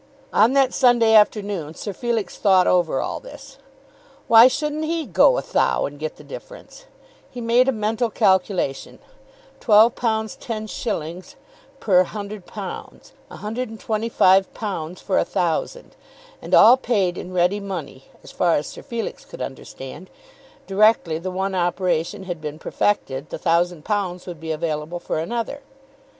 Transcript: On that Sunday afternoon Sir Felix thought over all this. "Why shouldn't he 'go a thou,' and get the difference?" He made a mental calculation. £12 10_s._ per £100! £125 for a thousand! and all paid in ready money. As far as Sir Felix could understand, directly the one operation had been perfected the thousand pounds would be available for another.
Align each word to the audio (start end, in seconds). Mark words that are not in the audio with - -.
On 0.33 0.53
that 0.53 0.73
Sunday 0.73 1.13
afternoon 1.13 1.75
Sir 1.75 1.93
Felix 1.93 2.35
thought 2.35 2.65
over 2.65 2.99
all 3.01 3.19
this. 3.19 3.59
"Why 4.27 4.47
shouldn't 4.47 4.85
he 4.85 5.05
'go 5.05 5.37
a 5.37 5.43
thou,' 5.43 5.85
and 5.85 5.99
get 5.99 6.15
the 6.15 6.23
difference?" 6.23 6.85
He 7.29 7.39
made 7.39 7.67
a 7.67 7.71
mental 7.71 8.09
calculation. 8.09 8.97
£12 9.59 9.93
10_s._ 9.93 11.35
per 11.79 12.03
£100! 12.05 12.43
£125 13.29 14.97
for 14.97 15.19
a 15.19 15.23
thousand! 15.23 15.95
and 16.41 16.55
all 16.55 16.77
paid 16.77 17.15
in 17.15 17.31
ready 17.31 17.59
money. 17.59 18.05
As 18.23 18.31
far 18.31 18.55
as 18.55 18.65
Sir 18.65 18.81
Felix 18.81 19.23
could 19.23 19.41
understand, 19.43 20.09
directly 20.65 21.19
the 21.19 21.29
one 21.29 21.53
operation 21.53 22.23
had 22.23 22.41
been 22.41 22.57
perfected 22.57 23.29
the 23.29 23.37
thousand 23.37 23.85
pounds 23.85 24.25
would 24.25 24.39
be 24.39 24.51
available 24.51 24.99
for 24.99 25.19
another. 25.19 25.61